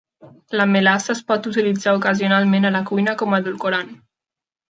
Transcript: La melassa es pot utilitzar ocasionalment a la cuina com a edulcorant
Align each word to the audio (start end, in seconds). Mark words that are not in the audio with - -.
La 0.59 0.65
melassa 0.69 1.11
es 1.15 1.19
pot 1.31 1.49
utilitzar 1.51 1.93
ocasionalment 1.99 2.65
a 2.69 2.73
la 2.79 2.83
cuina 2.91 3.17
com 3.23 3.35
a 3.37 3.43
edulcorant 3.45 3.93